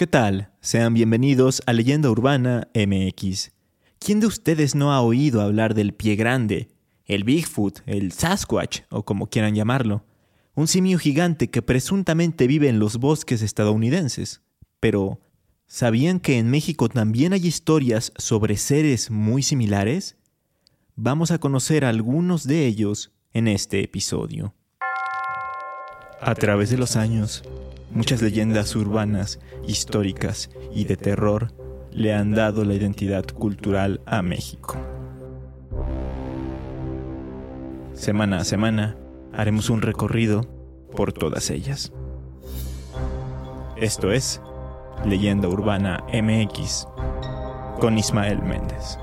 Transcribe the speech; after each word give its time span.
¿Qué 0.00 0.06
tal? 0.06 0.48
Sean 0.62 0.94
bienvenidos 0.94 1.60
a 1.66 1.74
Leyenda 1.74 2.10
Urbana 2.10 2.68
MX. 2.74 3.50
¿Quién 3.98 4.18
de 4.18 4.28
ustedes 4.28 4.74
no 4.74 4.94
ha 4.94 5.02
oído 5.02 5.42
hablar 5.42 5.74
del 5.74 5.92
pie 5.92 6.16
grande, 6.16 6.70
el 7.04 7.22
Bigfoot, 7.22 7.80
el 7.84 8.10
Sasquatch 8.10 8.80
o 8.88 9.04
como 9.04 9.26
quieran 9.26 9.54
llamarlo? 9.54 10.06
Un 10.54 10.68
simio 10.68 10.98
gigante 10.98 11.50
que 11.50 11.60
presuntamente 11.60 12.46
vive 12.46 12.70
en 12.70 12.78
los 12.78 12.96
bosques 12.96 13.42
estadounidenses. 13.42 14.40
Pero, 14.80 15.20
¿sabían 15.66 16.18
que 16.18 16.38
en 16.38 16.48
México 16.48 16.88
también 16.88 17.34
hay 17.34 17.46
historias 17.46 18.14
sobre 18.16 18.56
seres 18.56 19.10
muy 19.10 19.42
similares? 19.42 20.16
Vamos 20.96 21.30
a 21.30 21.36
conocer 21.36 21.84
algunos 21.84 22.46
de 22.46 22.64
ellos 22.64 23.12
en 23.34 23.48
este 23.48 23.84
episodio. 23.84 24.54
A 26.22 26.34
través 26.34 26.70
de 26.70 26.78
los 26.78 26.96
años, 26.96 27.42
muchas 27.90 28.22
leyendas 28.22 28.74
urbanas, 28.76 29.40
históricas 29.66 30.50
y 30.74 30.84
de 30.84 30.96
terror 30.96 31.52
le 31.92 32.14
han 32.14 32.32
dado 32.32 32.64
la 32.64 32.74
identidad 32.74 33.24
cultural 33.26 34.00
a 34.06 34.22
México. 34.22 34.76
Semana 37.94 38.38
a 38.38 38.44
semana 38.44 38.96
haremos 39.32 39.70
un 39.70 39.82
recorrido 39.82 40.42
por 40.96 41.12
todas 41.12 41.50
ellas. 41.50 41.92
Esto 43.76 44.12
es 44.12 44.40
Leyenda 45.04 45.48
Urbana 45.48 46.04
MX 46.12 46.86
con 47.80 47.98
Ismael 47.98 48.42
Méndez. 48.42 48.98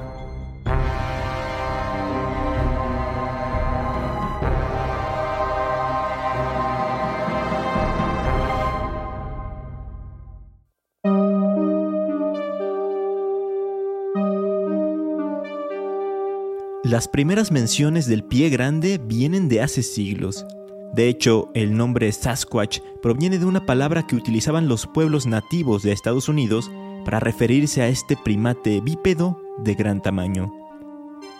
Las 16.88 17.10
primeras 17.10 17.52
menciones 17.52 18.08
del 18.08 18.24
pie 18.24 18.48
grande 18.48 18.98
vienen 18.98 19.50
de 19.50 19.62
hace 19.62 19.84
siglos. 19.84 20.46
De 20.94 21.10
hecho, 21.10 21.52
el 21.54 21.76
nombre 21.76 22.10
Sasquatch 22.10 22.80
proviene 23.02 23.40
de 23.40 23.46
una 23.46 23.66
palabra 23.66 24.08
que 24.08 24.16
utilizaban 24.16 24.70
los 24.70 24.88
pueblos 24.88 25.26
nativos 25.28 25.84
de 25.84 25.92
Estados 25.92 26.30
Unidos 26.30 26.72
para 27.04 27.20
referirse 27.20 27.82
a 27.82 27.90
este 27.90 28.16
primate 28.16 28.80
bípedo 28.80 29.38
de 29.58 29.74
gran 29.74 30.02
tamaño. 30.02 30.50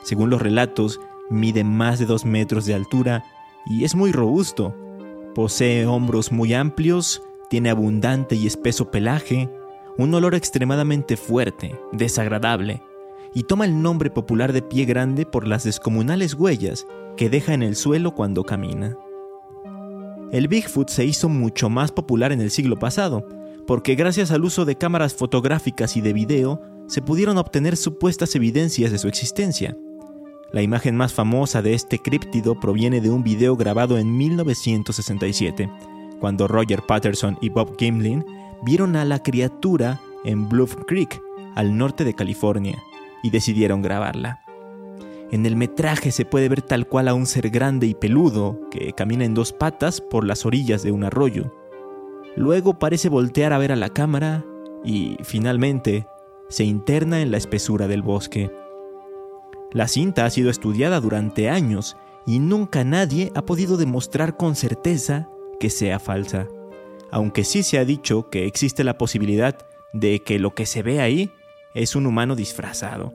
Según 0.04 0.30
los 0.32 0.42
relatos, 0.42 1.00
mide 1.30 1.64
más 1.64 1.98
de 1.98 2.08
dos 2.08 2.26
metros 2.26 2.66
de 2.66 2.74
altura 2.74 3.24
y 3.66 3.86
es 3.86 3.96
muy 3.96 4.12
robusto. 4.12 4.76
Posee 5.34 5.86
hombros 5.86 6.30
muy 6.30 6.54
amplios, 6.54 7.24
tiene 7.50 7.70
abundante 7.70 8.36
y 8.36 8.48
espeso 8.48 8.92
pelaje, 8.92 9.50
un 9.98 10.14
olor 10.14 10.36
extremadamente 10.36 11.16
fuerte, 11.16 11.80
desagradable, 11.94 12.82
y 13.34 13.44
toma 13.44 13.66
el 13.66 13.82
nombre 13.82 14.10
popular 14.10 14.54
de 14.54 14.62
pie 14.62 14.86
grande 14.86 15.26
por 15.26 15.48
las 15.48 15.64
descomunales 15.64 16.34
huellas 16.34 16.86
que 17.16 17.30
deja 17.30 17.54
en 17.54 17.64
el 17.64 17.76
suelo 17.76 18.14
cuando 18.14 18.44
camina. 18.44 18.98
El 20.32 20.48
Bigfoot 20.48 20.90
se 20.90 21.06
hizo 21.06 21.30
mucho 21.30 21.70
más 21.70 21.92
popular 21.92 22.32
en 22.32 22.42
el 22.42 22.52
siglo 22.52 22.78
pasado, 22.78 23.28
porque 23.66 23.96
gracias 23.96 24.32
al 24.32 24.44
uso 24.44 24.66
de 24.66 24.76
cámaras 24.76 25.14
fotográficas 25.14 25.98
y 25.98 26.02
de 26.02 26.14
video 26.14 26.62
se 26.88 27.02
pudieron 27.02 27.38
obtener 27.38 27.76
supuestas 27.78 28.36
evidencias 28.36 28.92
de 28.92 28.98
su 28.98 29.08
existencia. 29.08 29.78
La 30.52 30.62
imagen 30.62 30.96
más 30.96 31.14
famosa 31.14 31.62
de 31.62 31.74
este 31.74 32.00
críptido 32.00 32.60
proviene 32.60 33.02
de 33.02 33.10
un 33.10 33.24
video 33.24 33.56
grabado 33.58 33.98
en 33.98 34.16
1967, 34.16 35.70
cuando 36.20 36.48
Roger 36.48 36.82
Patterson 36.88 37.38
y 37.42 37.50
Bob 37.50 37.76
Gimlin 37.78 38.26
vieron 38.64 38.96
a 38.96 39.06
la 39.06 39.22
criatura 39.22 40.00
en 40.24 40.48
Bluff 40.48 40.76
Creek, 40.88 41.22
al 41.56 41.78
norte 41.78 42.04
de 42.04 42.14
California 42.14 42.78
y 43.24 43.30
decidieron 43.30 43.82
grabarla. 43.82 44.42
En 45.30 45.46
el 45.46 45.58
metraje 45.58 46.12
se 46.12 46.24
puede 46.24 46.48
ver 46.48 46.62
tal 46.62 46.88
cual 46.88 47.10
a 47.10 47.14
un 47.14 47.26
ser 47.26 47.50
grande 47.50 47.86
y 47.86 47.94
peludo 47.94 48.60
que 48.72 48.94
camina 48.94 49.26
en 49.26 49.34
dos 49.34 49.52
patas 49.52 50.00
por 50.00 50.26
las 50.26 50.46
orillas 50.46 50.84
de 50.84 50.92
un 50.92 51.04
arroyo. 51.04 51.54
Luego 52.36 52.80
parece 52.80 53.10
voltear 53.10 53.52
a 53.52 53.58
ver 53.58 53.74
a 53.74 53.76
la 53.76 53.90
cámara 53.90 54.46
y, 54.86 55.18
finalmente, 55.24 56.08
se 56.50 56.64
interna 56.64 57.22
en 57.22 57.32
la 57.32 57.38
espesura 57.38 57.88
del 57.88 58.04
bosque. 58.04 58.52
La 59.72 59.90
cinta 59.90 60.24
ha 60.24 60.30
sido 60.30 60.50
estudiada 60.50 61.02
durante 61.02 61.50
años 61.50 61.98
y 62.26 62.40
nunca 62.40 62.86
nadie 62.86 63.32
ha 63.36 63.46
podido 63.46 63.76
demostrar 63.76 64.38
con 64.38 64.56
certeza 64.56 65.30
que 65.60 65.70
sea 65.70 66.00
falsa, 66.00 66.48
aunque 67.12 67.44
sí 67.44 67.64
se 67.64 67.80
ha 67.80 67.86
dicho 67.86 68.30
que 68.30 68.46
existe 68.46 68.86
la 68.86 68.98
posibilidad 68.98 69.58
de 69.92 70.22
que 70.24 70.40
lo 70.40 70.54
que 70.54 70.66
se 70.66 70.84
ve 70.84 71.02
ahí 71.02 71.32
es 71.78 71.96
un 71.96 72.06
humano 72.06 72.36
disfrazado. 72.36 73.14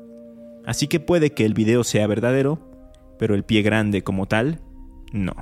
Así 0.65 0.87
que 0.87 1.01
puede 1.01 1.31
que 1.31 1.45
el 1.45 1.55
video 1.55 1.83
sea 1.83 2.07
verdadero, 2.07 2.71
pero 3.19 3.35
el 3.35 3.45
pie 3.45 3.63
grande 3.63 4.03
como 4.03 4.27
tal, 4.27 4.61
no. 5.13 5.35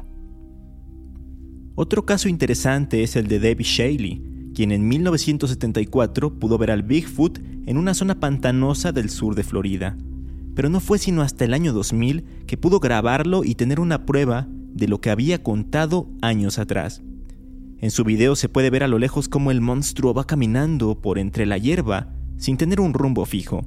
Otro 1.75 2.07
caso 2.07 2.29
interesante 2.29 3.03
es 3.03 3.17
el 3.17 3.27
de 3.27 3.39
Debbie 3.39 3.65
Shaley, 3.65 4.51
quien 4.55 4.73
en 4.73 4.89
1974 4.89 6.39
pudo 6.39 6.59
ver 6.59 6.71
al 6.71 6.83
Bigfoot 6.83 7.39
en 7.67 7.77
una 7.77 7.95
zona 7.95 8.19
pantanosa 8.21 8.93
del 8.93 9.11
sur 9.11 9.35
de 9.35 9.45
Florida. 9.45 9.97
Pero 10.55 10.69
no 10.69 10.81
fue 10.81 10.99
sino 10.99 11.23
hasta 11.23 11.45
el 11.45 11.55
año 11.55 11.73
2000 11.73 12.25
que 12.47 12.57
pudo 12.57 12.81
grabarlo 12.81 13.45
y 13.45 13.55
tener 13.55 13.81
una 13.81 14.05
prueba 14.07 14.49
de 14.49 14.89
lo 14.89 15.01
que 15.01 15.11
había 15.11 15.43
contado 15.43 16.09
años 16.23 16.59
atrás. 16.59 17.03
En 17.79 17.91
su 17.91 18.05
video 18.05 18.35
se 18.37 18.49
puede 18.49 18.71
ver 18.71 18.83
a 18.83 18.89
lo 18.89 18.99
lejos 18.99 19.29
cómo 19.29 19.51
el 19.51 19.61
monstruo 19.61 20.13
va 20.13 20.27
caminando 20.27 21.01
por 21.01 21.19
entre 21.19 21.47
la 21.47 21.57
hierba 21.57 22.15
sin 22.41 22.57
tener 22.57 22.81
un 22.81 22.93
rumbo 22.93 23.25
fijo. 23.25 23.63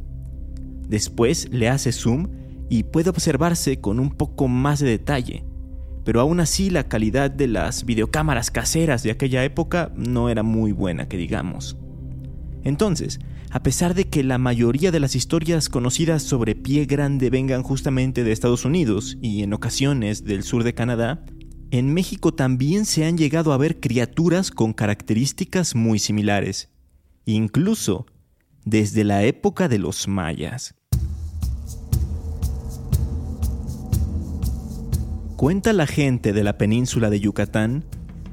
Después 0.90 1.48
le 1.52 1.70
hace 1.70 1.94
zoom 1.94 2.28
y 2.70 2.84
puede 2.84 3.10
observarse 3.10 3.80
con 3.80 4.00
un 4.00 4.10
poco 4.10 4.50
más 4.50 4.80
de 4.80 4.90
detalle, 4.90 5.46
pero 6.04 6.20
aún 6.20 6.40
así 6.42 6.70
la 6.70 6.90
calidad 6.90 7.32
de 7.32 7.48
las 7.48 7.86
videocámaras 7.86 8.52
caseras 8.52 9.04
de 9.04 9.12
aquella 9.12 9.46
época 9.46 9.94
no 9.96 10.30
era 10.30 10.44
muy 10.44 10.74
buena, 10.74 11.08
que 11.08 11.18
digamos. 11.18 11.78
Entonces, 12.64 13.20
a 13.52 13.62
pesar 13.62 13.94
de 13.94 14.06
que 14.06 14.24
la 14.24 14.40
mayoría 14.40 14.92
de 14.92 15.00
las 15.00 15.16
historias 15.16 15.70
conocidas 15.70 16.24
sobre 16.24 16.56
pie 16.56 16.86
grande 16.86 17.30
vengan 17.30 17.62
justamente 17.62 18.24
de 18.24 18.32
Estados 18.32 18.66
Unidos 18.66 19.18
y 19.22 19.44
en 19.44 19.54
ocasiones 19.54 20.24
del 20.24 20.44
sur 20.44 20.64
de 20.64 20.74
Canadá, 20.74 21.24
en 21.70 21.94
México 21.94 22.34
también 22.34 22.86
se 22.86 23.06
han 23.06 23.18
llegado 23.18 23.54
a 23.54 23.58
ver 23.58 23.80
criaturas 23.80 24.50
con 24.52 24.74
características 24.74 25.76
muy 25.76 26.00
similares. 26.00 26.70
Incluso 27.26 28.06
desde 28.66 29.04
la 29.04 29.24
época 29.24 29.68
de 29.68 29.80
los 29.80 30.08
mayas. 30.08 30.76
Cuenta 35.36 35.74
la 35.74 35.88
gente 35.88 36.32
de 36.32 36.44
la 36.44 36.58
península 36.58 37.10
de 37.10 37.20
Yucatán 37.20 37.84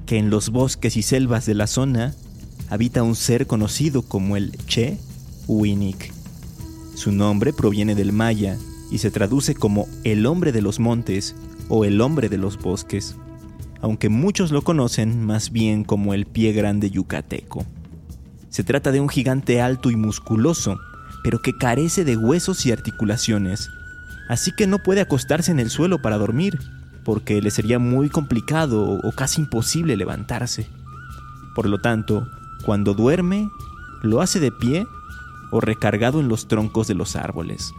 que 0.07 0.19
en 0.19 0.31
los 0.31 0.51
bosques 0.51 0.97
y 0.97 1.03
selvas 1.03 1.47
de 1.47 1.55
la 1.55 1.67
zona 1.67 2.15
habita 2.69 3.03
un 3.03 3.17
ser 3.17 3.47
conocido 3.47 4.03
como 4.03 4.37
el 4.37 4.53
Che 4.67 4.99
Uinik. 5.49 6.13
Su 6.95 7.11
nombre 7.11 7.53
proviene 7.53 7.95
del 7.95 8.13
maya 8.13 8.57
y 8.91 8.99
se 8.99 9.11
traduce 9.11 9.55
como 9.55 9.89
el 10.05 10.27
hombre 10.27 10.53
de 10.53 10.63
los 10.63 10.79
montes 10.79 11.35
o 11.69 11.85
el 11.85 12.01
hombre 12.01 12.29
de 12.29 12.39
los 12.39 12.59
bosques, 12.59 13.17
aunque 13.81 14.09
muchos 14.09 14.53
lo 14.53 14.63
conocen 14.63 15.25
más 15.25 15.51
bien 15.51 15.85
como 15.85 16.15
el 16.15 16.27
pie 16.27 16.53
grande 16.53 16.91
yucateco. 16.91 17.65
Se 18.51 18.65
trata 18.65 18.93
de 18.93 19.01
un 19.01 19.09
gigante 19.09 19.61
alto 19.61 19.91
y 19.91 19.97
musculoso, 19.97 20.79
pero 21.23 21.41
que 21.41 21.57
carece 21.57 22.05
de 22.05 22.17
huesos 22.17 22.67
y 22.67 22.73
articulaciones, 22.73 23.71
así 24.29 24.53
que 24.53 24.67
no 24.67 24.79
puede 24.79 25.01
acostarse 25.01 25.51
en 25.51 25.61
el 25.61 25.71
suelo 25.71 26.03
para 26.03 26.19
dormir, 26.19 26.59
porque 27.05 27.41
le 27.41 27.51
sería 27.51 27.79
muy 27.79 28.09
complicado 28.09 29.01
o 29.03 29.13
casi 29.13 29.41
imposible 29.41 29.97
levantarse. 29.97 30.69
Por 31.55 31.67
lo 31.67 31.81
tanto, 31.81 32.29
cuando 32.65 32.95
duerme, 32.95 33.49
lo 34.03 34.21
hace 34.21 34.41
de 34.41 34.53
pie 34.53 34.87
o 35.51 35.61
recargado 35.61 36.21
en 36.21 36.29
los 36.29 36.49
troncos 36.49 36.87
de 36.89 36.95
los 36.95 37.17
árboles. 37.17 37.73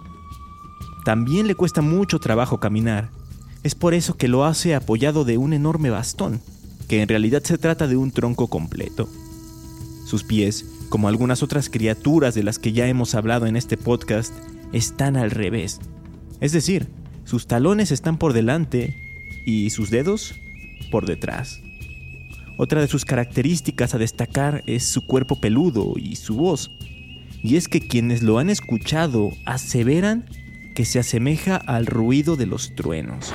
También 1.06 1.48
le 1.48 1.56
cuesta 1.56 1.82
mucho 1.82 2.20
trabajo 2.20 2.60
caminar, 2.60 3.10
es 3.64 3.76
por 3.76 3.94
eso 3.94 4.16
que 4.16 4.28
lo 4.28 4.46
hace 4.46 4.74
apoyado 4.74 5.24
de 5.24 5.38
un 5.38 5.54
enorme 5.54 5.90
bastón, 5.90 6.42
que 6.88 7.02
en 7.02 7.08
realidad 7.08 7.44
se 7.44 7.58
trata 7.58 7.88
de 7.88 7.96
un 7.96 8.12
tronco 8.12 8.48
completo. 8.48 9.08
Sus 10.12 10.26
pies, 10.26 10.66
como 10.90 11.08
algunas 11.08 11.42
otras 11.42 11.70
criaturas 11.70 12.36
de 12.36 12.44
las 12.44 12.60
que 12.60 12.74
ya 12.74 12.86
hemos 12.86 13.16
hablado 13.16 13.46
en 13.46 13.56
este 13.56 13.78
podcast, 13.78 14.34
están 14.74 15.16
al 15.16 15.32
revés. 15.32 15.80
Es 16.42 16.52
decir, 16.52 16.90
sus 17.24 17.48
talones 17.48 17.94
están 17.94 18.18
por 18.18 18.34
delante 18.34 18.94
y 19.46 19.70
sus 19.70 19.90
dedos 19.90 20.36
por 20.92 21.06
detrás. 21.06 21.62
Otra 22.58 22.82
de 22.82 22.90
sus 22.90 23.06
características 23.06 23.96
a 23.96 24.00
destacar 24.00 24.64
es 24.68 24.84
su 24.84 25.08
cuerpo 25.08 25.40
peludo 25.40 25.94
y 25.96 26.18
su 26.18 26.36
voz. 26.36 26.72
Y 27.42 27.56
es 27.56 27.70
que 27.70 27.80
quienes 27.80 28.22
lo 28.22 28.38
han 28.38 28.50
escuchado 28.50 29.32
aseveran 29.46 30.26
que 30.76 30.84
se 30.84 31.00
asemeja 31.00 31.56
al 31.56 31.86
ruido 31.86 32.36
de 32.36 32.48
los 32.48 32.76
truenos. 32.76 33.34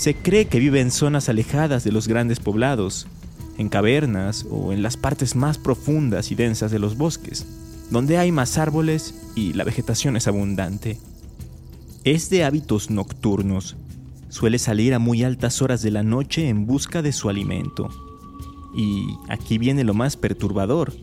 Se 0.00 0.14
cree 0.14 0.46
que 0.46 0.58
vive 0.58 0.80
en 0.80 0.90
zonas 0.90 1.28
alejadas 1.28 1.84
de 1.84 1.92
los 1.92 2.08
grandes 2.08 2.40
poblados, 2.40 3.06
en 3.58 3.68
cavernas 3.68 4.46
o 4.50 4.72
en 4.72 4.82
las 4.82 4.96
partes 4.96 5.36
más 5.36 5.58
profundas 5.58 6.30
y 6.30 6.34
densas 6.34 6.70
de 6.70 6.78
los 6.78 6.96
bosques, 6.96 7.46
donde 7.90 8.16
hay 8.16 8.32
más 8.32 8.56
árboles 8.56 9.14
y 9.34 9.52
la 9.52 9.62
vegetación 9.62 10.16
es 10.16 10.26
abundante. 10.26 10.98
Es 12.02 12.30
de 12.30 12.44
hábitos 12.44 12.88
nocturnos. 12.88 13.76
Suele 14.30 14.58
salir 14.58 14.94
a 14.94 14.98
muy 14.98 15.22
altas 15.22 15.60
horas 15.60 15.82
de 15.82 15.90
la 15.90 16.02
noche 16.02 16.48
en 16.48 16.64
busca 16.64 17.02
de 17.02 17.12
su 17.12 17.28
alimento. 17.28 17.90
Y 18.74 19.06
aquí 19.28 19.58
viene 19.58 19.84
lo 19.84 19.92
más 19.92 20.16
perturbador. 20.16 20.94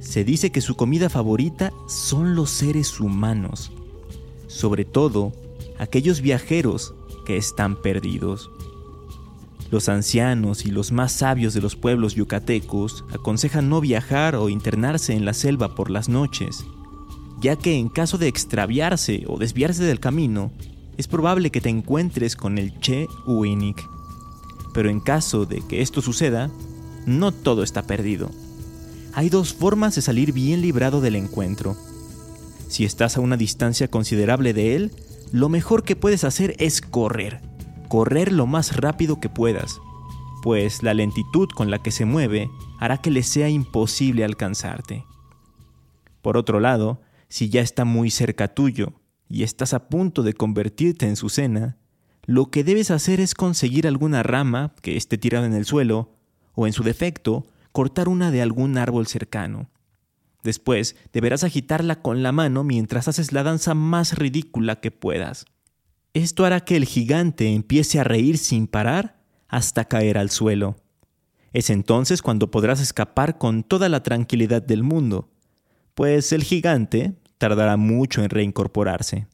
Se 0.00 0.24
dice 0.24 0.52
que 0.52 0.60
su 0.60 0.74
comida 0.76 1.08
favorita 1.08 1.72
son 1.88 2.34
los 2.34 2.50
seres 2.50 3.00
humanos, 3.00 3.72
sobre 4.46 4.84
todo 4.84 5.32
aquellos 5.78 6.20
viajeros 6.20 6.92
están 7.36 7.76
perdidos. 7.76 8.50
Los 9.70 9.88
ancianos 9.88 10.66
y 10.66 10.70
los 10.70 10.90
más 10.90 11.12
sabios 11.12 11.54
de 11.54 11.60
los 11.60 11.76
pueblos 11.76 12.14
yucatecos 12.14 13.04
aconsejan 13.12 13.68
no 13.68 13.80
viajar 13.80 14.34
o 14.34 14.48
internarse 14.48 15.14
en 15.14 15.24
la 15.24 15.32
selva 15.32 15.74
por 15.74 15.90
las 15.90 16.08
noches, 16.08 16.64
ya 17.40 17.56
que 17.56 17.76
en 17.76 17.88
caso 17.88 18.18
de 18.18 18.28
extraviarse 18.28 19.24
o 19.28 19.38
desviarse 19.38 19.84
del 19.84 20.00
camino, 20.00 20.50
es 20.96 21.06
probable 21.06 21.50
que 21.50 21.60
te 21.60 21.68
encuentres 21.68 22.36
con 22.36 22.58
el 22.58 22.78
Che 22.80 23.06
Uinik. 23.26 23.82
Pero 24.74 24.90
en 24.90 25.00
caso 25.00 25.46
de 25.46 25.62
que 25.66 25.82
esto 25.82 26.02
suceda, 26.02 26.50
no 27.06 27.32
todo 27.32 27.62
está 27.62 27.82
perdido. 27.82 28.30
Hay 29.14 29.28
dos 29.28 29.54
formas 29.54 29.94
de 29.94 30.02
salir 30.02 30.32
bien 30.32 30.60
librado 30.62 31.00
del 31.00 31.16
encuentro. 31.16 31.76
Si 32.68 32.84
estás 32.84 33.16
a 33.16 33.20
una 33.20 33.36
distancia 33.36 33.88
considerable 33.88 34.52
de 34.52 34.76
él, 34.76 34.92
lo 35.32 35.48
mejor 35.48 35.84
que 35.84 35.96
puedes 35.96 36.24
hacer 36.24 36.54
es 36.58 36.80
correr 36.80 37.40
correr 37.90 38.30
lo 38.30 38.46
más 38.46 38.76
rápido 38.76 39.18
que 39.18 39.28
puedas, 39.28 39.80
pues 40.44 40.84
la 40.84 40.94
lentitud 40.94 41.48
con 41.48 41.72
la 41.72 41.82
que 41.82 41.90
se 41.90 42.04
mueve 42.04 42.48
hará 42.78 42.98
que 42.98 43.10
le 43.10 43.24
sea 43.24 43.48
imposible 43.48 44.24
alcanzarte. 44.24 45.04
Por 46.22 46.36
otro 46.36 46.60
lado, 46.60 47.00
si 47.28 47.48
ya 47.48 47.60
está 47.60 47.84
muy 47.84 48.12
cerca 48.12 48.54
tuyo 48.54 48.92
y 49.28 49.42
estás 49.42 49.74
a 49.74 49.88
punto 49.88 50.22
de 50.22 50.34
convertirte 50.34 51.08
en 51.08 51.16
su 51.16 51.28
cena, 51.30 51.78
lo 52.26 52.52
que 52.52 52.62
debes 52.62 52.92
hacer 52.92 53.18
es 53.18 53.34
conseguir 53.34 53.88
alguna 53.88 54.22
rama 54.22 54.72
que 54.82 54.96
esté 54.96 55.18
tirada 55.18 55.46
en 55.46 55.54
el 55.54 55.64
suelo, 55.64 56.14
o 56.54 56.68
en 56.68 56.72
su 56.72 56.84
defecto, 56.84 57.44
cortar 57.72 58.08
una 58.08 58.30
de 58.30 58.40
algún 58.40 58.78
árbol 58.78 59.08
cercano. 59.08 59.68
Después 60.42 60.96
deberás 61.12 61.44
agitarla 61.44 62.02
con 62.02 62.22
la 62.22 62.32
mano 62.32 62.64
mientras 62.64 63.08
haces 63.08 63.32
la 63.32 63.42
danza 63.42 63.74
más 63.74 64.16
ridícula 64.16 64.80
que 64.80 64.90
puedas. 64.90 65.44
Esto 66.14 66.44
hará 66.44 66.60
que 66.60 66.76
el 66.76 66.86
gigante 66.86 67.52
empiece 67.52 68.00
a 68.00 68.04
reír 68.04 68.38
sin 68.38 68.66
parar 68.66 69.20
hasta 69.48 69.84
caer 69.84 70.18
al 70.18 70.30
suelo. 70.30 70.76
Es 71.52 71.70
entonces 71.70 72.22
cuando 72.22 72.50
podrás 72.50 72.80
escapar 72.80 73.38
con 73.38 73.62
toda 73.64 73.88
la 73.88 74.02
tranquilidad 74.02 74.62
del 74.62 74.82
mundo, 74.82 75.28
pues 75.94 76.32
el 76.32 76.44
gigante 76.44 77.14
tardará 77.38 77.76
mucho 77.76 78.22
en 78.22 78.30
reincorporarse. 78.30 79.26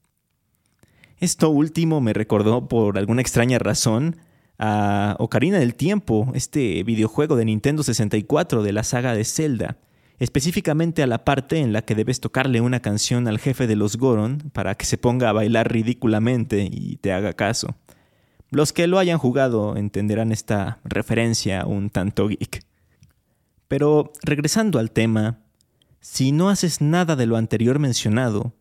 Esto 1.18 1.50
último 1.50 2.00
me 2.00 2.12
recordó 2.12 2.68
por 2.68 2.98
alguna 2.98 3.22
extraña 3.22 3.58
razón 3.58 4.16
a 4.58 5.16
Ocarina 5.18 5.58
del 5.58 5.74
Tiempo, 5.74 6.30
este 6.34 6.82
videojuego 6.82 7.36
de 7.36 7.44
Nintendo 7.46 7.82
64 7.82 8.62
de 8.62 8.72
la 8.72 8.82
saga 8.82 9.14
de 9.14 9.24
Zelda, 9.24 9.76
específicamente 10.18 11.02
a 11.02 11.06
la 11.06 11.24
parte 11.24 11.58
en 11.58 11.72
la 11.72 11.82
que 11.82 11.94
debes 11.94 12.20
tocarle 12.20 12.60
una 12.60 12.80
canción 12.80 13.28
al 13.28 13.38
jefe 13.38 13.66
de 13.66 13.76
los 13.76 13.96
Goron 13.96 14.50
para 14.52 14.74
que 14.74 14.86
se 14.86 14.98
ponga 14.98 15.28
a 15.28 15.32
bailar 15.32 15.70
ridículamente 15.70 16.68
y 16.70 16.96
te 16.96 17.12
haga 17.12 17.34
caso. 17.34 17.74
Los 18.50 18.72
que 18.72 18.86
lo 18.86 18.98
hayan 18.98 19.18
jugado 19.18 19.76
entenderán 19.76 20.32
esta 20.32 20.78
referencia 20.84 21.66
un 21.66 21.90
tanto 21.90 22.28
geek. 22.28 22.64
Pero 23.68 24.12
regresando 24.22 24.78
al 24.78 24.92
tema, 24.92 25.40
si 26.00 26.32
no 26.32 26.48
haces 26.48 26.80
nada 26.80 27.16
de 27.16 27.26
lo 27.26 27.36
anterior 27.36 27.78
mencionado, 27.78 28.54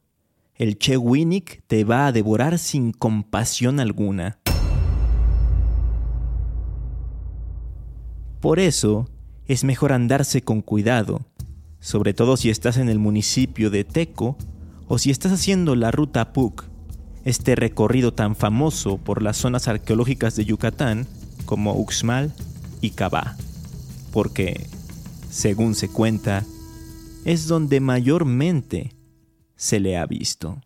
el 0.56 0.78
Che 0.80 0.98
Winnick 0.98 1.64
te 1.68 1.84
va 1.84 2.08
a 2.08 2.12
devorar 2.12 2.58
sin 2.58 2.92
compasión 2.92 3.80
alguna. 3.80 4.40
Por 8.40 8.60
eso, 8.60 9.08
es 9.48 9.64
mejor 9.64 9.92
andarse 9.92 10.42
con 10.42 10.62
cuidado 10.62 11.22
sobre 11.86 12.16
todo 12.16 12.36
si 12.36 12.50
estás 12.50 12.78
en 12.78 12.90
el 12.90 12.98
municipio 12.98 13.70
de 13.70 13.84
Teco 13.84 14.36
o 14.88 14.98
si 14.98 15.12
estás 15.12 15.32
haciendo 15.32 15.76
la 15.76 15.92
ruta 15.92 16.34
PUC, 16.34 16.66
este 17.26 17.56
recorrido 17.56 18.12
tan 18.12 18.36
famoso 18.36 18.98
por 18.98 19.22
las 19.22 19.38
zonas 19.38 19.68
arqueológicas 19.68 20.36
de 20.36 20.46
Yucatán 20.46 21.06
como 21.46 21.76
Uxmal 21.76 22.34
y 22.82 22.90
Cabá, 22.90 23.38
porque, 24.12 24.68
según 25.30 25.76
se 25.76 25.88
cuenta, 25.88 26.44
es 27.24 27.48
donde 27.48 27.80
mayormente 27.82 28.96
se 29.56 29.80
le 29.80 29.96
ha 29.96 30.08
visto. 30.08 30.58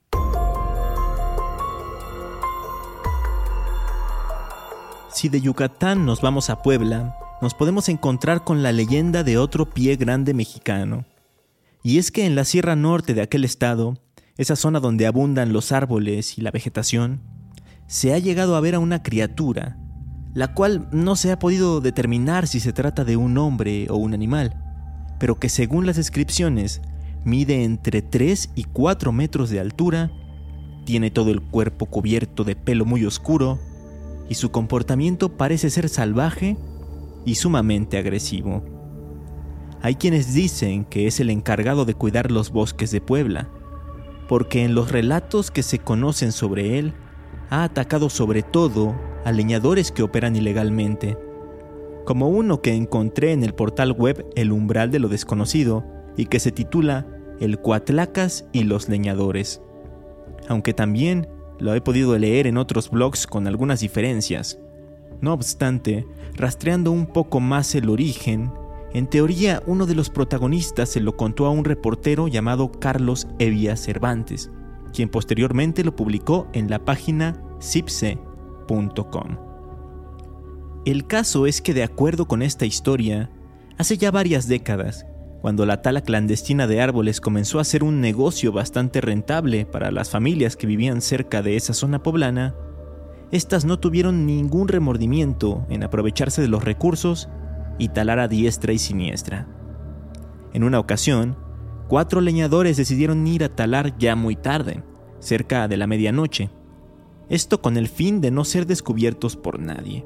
Si 5.12 5.28
de 5.28 5.42
Yucatán 5.42 6.06
nos 6.06 6.22
vamos 6.22 6.50
a 6.50 6.62
Puebla, 6.62 7.18
nos 7.42 7.54
podemos 7.54 7.88
encontrar 7.90 8.44
con 8.44 8.64
la 8.64 8.72
leyenda 8.72 9.24
de 9.24 9.38
otro 9.38 9.70
pie 9.70 9.96
grande 9.96 10.34
mexicano. 10.34 11.06
Y 11.84 11.98
es 11.98 12.12
que 12.12 12.26
en 12.26 12.36
la 12.36 12.44
Sierra 12.44 12.76
Norte 12.76 13.14
de 13.14 13.22
aquel 13.22 13.46
estado, 13.46 13.98
esa 14.38 14.56
zona 14.56 14.80
donde 14.80 15.08
abundan 15.08 15.54
los 15.54 15.72
árboles 15.72 16.38
y 16.38 16.42
la 16.42 16.52
vegetación, 16.52 17.22
se 17.88 18.14
ha 18.14 18.20
llegado 18.20 18.56
a 18.56 18.62
ver 18.62 18.76
a 18.76 18.80
una 18.80 19.02
criatura, 19.02 19.78
la 20.34 20.54
cual 20.54 20.90
no 20.92 21.16
se 21.16 21.32
ha 21.32 21.40
podido 21.40 21.80
determinar 21.82 22.48
si 22.48 22.60
se 22.60 22.74
trata 22.74 23.06
de 23.06 23.16
un 23.16 23.38
hombre 23.38 23.88
o 23.90 23.96
un 23.96 24.14
animal, 24.14 24.62
pero 25.20 25.40
que 25.40 25.50
según 25.50 25.86
las 25.86 25.96
descripciones 25.96 26.82
mide 27.24 27.64
entre 27.64 28.02
3 28.02 28.52
y 28.56 28.66
4 28.66 29.12
metros 29.12 29.50
de 29.50 29.60
altura, 29.60 30.12
tiene 30.86 31.10
todo 31.10 31.32
el 31.32 31.42
cuerpo 31.42 31.86
cubierto 31.86 32.44
de 32.44 32.56
pelo 32.56 32.86
muy 32.86 33.06
oscuro 33.06 33.60
y 34.30 34.36
su 34.36 34.52
comportamiento 34.52 35.38
parece 35.38 35.70
ser 35.70 35.90
salvaje 35.90 36.58
y 37.26 37.36
sumamente 37.36 37.98
agresivo. 37.98 38.64
Hay 39.82 39.96
quienes 39.96 40.34
dicen 40.34 40.86
que 40.86 41.08
es 41.08 41.20
el 41.20 41.30
encargado 41.30 41.86
de 41.86 41.94
cuidar 41.94 42.32
los 42.32 42.52
bosques 42.52 42.92
de 42.92 43.02
Puebla, 43.02 43.50
porque 44.28 44.64
en 44.64 44.76
los 44.76 44.92
relatos 44.92 45.52
que 45.52 45.64
se 45.64 45.80
conocen 45.80 46.32
sobre 46.32 46.78
él, 46.78 46.94
ha 47.50 47.64
atacado 47.64 48.10
sobre 48.10 48.44
todo 48.44 48.96
a 49.26 49.32
leñadores 49.32 49.92
que 49.92 50.04
operan 50.04 50.36
ilegalmente, 50.36 51.18
como 52.06 52.30
uno 52.30 52.62
que 52.62 52.74
encontré 52.74 53.34
en 53.34 53.44
el 53.44 53.54
portal 53.54 53.92
web 53.92 54.26
El 54.36 54.52
umbral 54.52 54.92
de 54.92 55.00
lo 55.00 55.10
desconocido 55.10 55.86
y 56.18 56.26
que 56.26 56.40
se 56.40 56.52
titula 56.52 57.08
El 57.40 57.60
Cuatlacas 57.60 58.46
y 58.52 58.64
los 58.64 58.90
leñadores, 58.90 59.62
aunque 60.48 60.74
también 60.74 61.28
lo 61.60 61.74
he 61.74 61.82
podido 61.82 62.18
leer 62.18 62.48
en 62.48 62.58
otros 62.58 62.90
blogs 62.90 63.28
con 63.28 63.48
algunas 63.48 63.82
diferencias. 63.82 64.60
No 65.22 65.34
obstante, 65.34 66.08
rastreando 66.36 66.92
un 66.92 67.06
poco 67.08 67.40
más 67.40 67.76
el 67.76 67.90
origen, 67.90 68.52
en 68.94 69.08
teoría 69.08 69.62
uno 69.68 69.86
de 69.86 69.96
los 69.96 70.10
protagonistas 70.10 70.90
se 70.90 71.02
lo 71.02 71.16
contó 71.16 71.46
a 71.46 71.52
un 71.52 71.66
reportero 71.66 72.28
llamado 72.28 72.72
Carlos 72.72 73.28
Evia 73.38 73.76
Cervantes, 73.76 74.50
quien 74.94 75.10
posteriormente 75.10 75.84
lo 75.84 75.96
publicó 75.96 76.48
en 76.54 76.70
la 76.70 76.80
página 76.80 77.42
cipse.com. 77.62 79.38
El 80.86 81.06
caso 81.06 81.46
es 81.46 81.62
que 81.62 81.74
de 81.74 81.84
acuerdo 81.84 82.28
con 82.28 82.42
esta 82.42 82.66
historia, 82.66 83.30
hace 83.78 83.98
ya 83.98 84.12
varias 84.12 84.48
décadas, 84.48 85.06
cuando 85.42 85.66
la 85.66 85.82
tala 85.82 86.02
clandestina 86.02 86.68
de 86.68 86.82
árboles 86.82 87.22
comenzó 87.22 87.60
a 87.60 87.64
ser 87.64 87.84
un 87.84 88.02
negocio 88.02 88.52
bastante 88.52 89.02
rentable 89.02 89.66
para 89.66 89.92
las 89.92 90.10
familias 90.10 90.56
que 90.56 90.68
vivían 90.68 91.02
cerca 91.02 91.42
de 91.42 91.56
esa 91.56 91.74
zona 91.74 92.02
poblana, 92.02 92.56
estas 93.32 93.66
no 93.66 93.80
tuvieron 93.80 94.26
ningún 94.26 94.68
remordimiento 94.68 95.66
en 95.70 95.84
aprovecharse 95.84 96.42
de 96.42 96.48
los 96.48 96.64
recursos 96.64 97.30
y 97.78 97.90
talar 97.90 98.20
a 98.20 98.28
diestra 98.28 98.74
y 98.74 98.80
siniestra. 98.80 99.48
En 100.54 100.64
una 100.64 100.80
ocasión, 100.80 101.38
cuatro 101.88 102.22
leñadores 102.22 102.78
decidieron 102.78 103.26
ir 103.28 103.44
a 103.44 103.50
talar 103.50 103.98
ya 103.98 104.16
muy 104.16 104.36
tarde, 104.36 104.84
cerca 105.20 105.68
de 105.68 105.78
la 105.78 105.86
medianoche, 105.86 106.50
esto 107.30 107.62
con 107.62 107.78
el 107.78 107.88
fin 107.88 108.22
de 108.22 108.32
no 108.32 108.44
ser 108.44 108.66
descubiertos 108.66 109.36
por 109.36 109.60
nadie. 109.60 110.04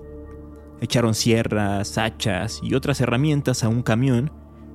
Echaron 0.82 1.16
sierras, 1.16 1.98
hachas 1.98 2.60
y 2.62 2.76
otras 2.76 3.00
herramientas 3.00 3.64
a 3.64 3.70
un 3.70 3.84
camión 3.84 4.32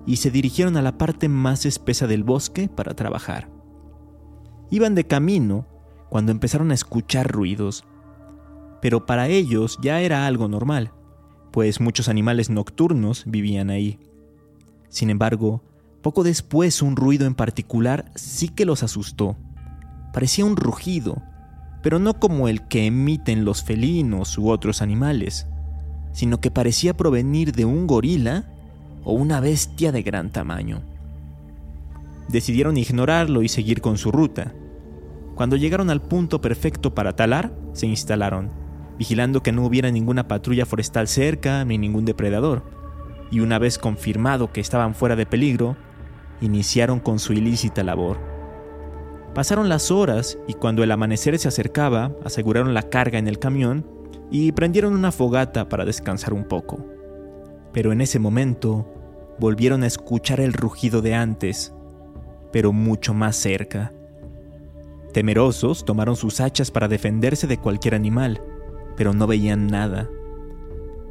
y 0.07 0.17
se 0.17 0.31
dirigieron 0.31 0.78
a 0.78 0.83
la 0.83 0.97
parte 0.97 1.28
más 1.28 1.67
espesa 1.67 2.07
del 2.07 2.25
bosque 2.25 2.71
para 2.75 2.95
trabajar. 2.95 3.50
Iban 4.71 4.95
de 4.95 5.07
camino 5.07 5.67
cuando 6.09 6.33
empezaron 6.33 6.71
a 6.71 6.75
escuchar 6.75 7.31
ruidos 7.31 7.85
pero 8.81 9.07
para 9.07 9.29
ellos 9.29 9.79
ya 9.81 10.01
era 10.01 10.27
algo 10.27 10.49
normal, 10.49 10.93
pues 11.51 11.81
muchos 11.81 12.09
animales 12.09 12.51
nocturnos 12.51 13.25
vivían 13.27 13.71
ahí. 13.71 13.99
Sin 14.89 15.11
embargo, 15.11 15.63
poco 16.03 16.23
después 16.23 16.83
un 16.83 16.97
ruido 16.97 17.27
en 17.27 17.35
particular 17.35 18.11
sí 18.15 18.49
que 18.49 18.65
los 18.65 18.83
asustó. 18.83 19.37
Parecía 20.13 20.45
un 20.45 20.57
rugido, 20.57 21.23
pero 21.83 21.99
no 21.99 22.19
como 22.19 22.49
el 22.49 22.67
que 22.69 22.87
emiten 22.87 23.45
los 23.45 23.63
felinos 23.63 24.39
u 24.39 24.49
otros 24.49 24.83
animales, 24.83 25.47
sino 26.13 26.41
que 26.41 26.51
parecía 26.51 26.97
provenir 26.97 27.53
de 27.53 27.65
un 27.65 27.87
gorila 27.87 28.51
o 29.05 29.13
una 29.13 29.41
bestia 29.41 29.93
de 29.93 30.03
gran 30.03 30.31
tamaño. 30.31 30.83
Decidieron 32.29 32.77
ignorarlo 32.77 33.43
y 33.43 33.49
seguir 33.49 33.81
con 33.81 33.97
su 33.97 34.13
ruta. 34.13 34.53
Cuando 35.35 35.57
llegaron 35.57 35.89
al 35.89 36.03
punto 36.03 36.41
perfecto 36.41 36.95
para 36.95 37.17
talar, 37.17 37.53
se 37.73 37.87
instalaron, 37.87 38.51
vigilando 38.99 39.43
que 39.43 39.52
no 39.52 39.64
hubiera 39.64 39.90
ninguna 39.90 40.28
patrulla 40.28 40.67
forestal 40.67 41.09
cerca 41.09 41.64
ni 41.64 41.78
ningún 41.78 42.05
depredador. 42.05 42.62
Y 43.31 43.40
una 43.40 43.59
vez 43.59 43.78
confirmado 43.78 44.52
que 44.52 44.61
estaban 44.61 44.95
fuera 44.95 45.14
de 45.14 45.26
peligro, 45.26 45.76
iniciaron 46.40 46.99
con 46.99 47.19
su 47.19 47.33
ilícita 47.33 47.85
labor. 47.85 48.19
Pasaron 49.35 49.69
las 49.69 49.90
horas 49.90 50.38
y 50.49 50.55
cuando 50.55 50.83
el 50.83 50.90
amanecer 50.90 51.38
se 51.38 51.49
acercaba, 51.49 52.12
aseguraron 52.25 52.75
la 52.75 52.83
carga 52.83 53.19
en 53.19 53.28
el 53.28 53.38
camión 53.38 53.87
y 54.31 54.52
prendieron 54.52 54.95
una 54.95 55.12
fogata 55.12 55.69
para 55.69 55.85
descansar 55.85 56.33
un 56.33 56.45
poco. 56.45 56.85
Pero 57.73 57.93
en 57.93 58.00
ese 58.00 58.19
momento 58.19 58.93
volvieron 59.38 59.85
a 59.85 59.87
escuchar 59.87 60.40
el 60.40 60.52
rugido 60.52 61.02
de 61.02 61.14
antes, 61.14 61.73
pero 62.50 62.73
mucho 62.73 63.14
más 63.14 63.37
cerca. 63.37 63.93
Temerosos, 65.12 65.85
tomaron 65.85 66.17
sus 66.17 66.40
hachas 66.40 66.71
para 66.71 66.88
defenderse 66.88 67.47
de 67.47 67.59
cualquier 67.59 67.95
animal, 67.95 68.43
pero 68.99 69.14
no 69.14 69.28
veían 69.28 69.69
nada. 69.69 70.11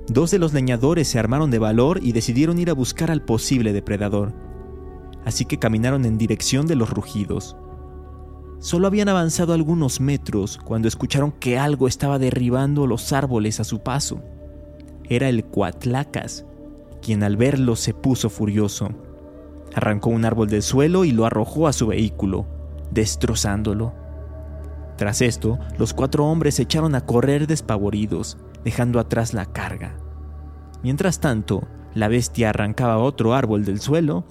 Dos 0.10 0.30
de 0.30 0.40
los 0.40 0.54
leñadores 0.54 1.08
se 1.08 1.20
armaron 1.20 1.50
de 1.52 1.58
valor 1.58 2.00
y 2.04 2.12
decidieron 2.12 2.60
ir 2.60 2.70
a 2.70 2.74
buscar 2.74 3.10
al 3.10 3.22
posible 3.22 3.72
depredador. 3.72 4.34
Así 5.24 5.46
que 5.46 5.58
caminaron 5.58 6.04
en 6.04 6.18
dirección 6.18 6.68
de 6.68 6.76
los 6.76 6.90
rugidos. 6.90 7.56
Solo 8.60 8.88
habían 8.88 9.08
avanzado 9.08 9.54
algunos 9.54 10.02
metros 10.02 10.58
cuando 10.58 10.90
escucharon 10.90 11.32
que 11.32 11.58
algo 11.58 11.88
estaba 11.88 12.20
derribando 12.20 12.88
los 12.88 13.14
árboles 13.14 13.62
a 13.62 13.64
su 13.64 13.80
paso. 13.80 14.22
Era 15.08 15.30
el 15.30 15.46
Cuatlacas, 15.46 16.46
quien 17.02 17.24
al 17.24 17.38
verlo 17.38 17.78
se 17.78 17.94
puso 17.94 18.30
furioso. 18.30 18.90
Arrancó 19.74 20.10
un 20.10 20.26
árbol 20.26 20.50
del 20.50 20.62
suelo 20.62 21.06
y 21.06 21.12
lo 21.12 21.26
arrojó 21.26 21.68
a 21.68 21.74
su 21.74 21.88
vehículo, 21.88 22.48
destrozándolo. 22.92 23.94
Tras 24.98 25.22
esto, 25.22 25.60
los 25.78 25.94
cuatro 25.94 26.26
hombres 26.26 26.56
se 26.56 26.64
echaron 26.64 26.96
a 26.96 27.06
correr 27.06 27.48
despavoridos, 27.48 28.38
dejando 28.64 29.00
atrás 29.00 29.34
la 29.34 29.46
carga. 29.46 29.98
Mientras 30.84 31.20
tanto, 31.20 31.68
la 31.94 32.08
bestia 32.08 32.50
arrancaba 32.50 32.98
otro 32.98 33.34
árbol 33.34 33.64
del 33.64 33.80
suelo 33.80 34.26